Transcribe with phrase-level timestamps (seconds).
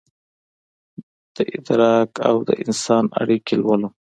[1.35, 3.93] دادراک اودانسان اړیکې لولم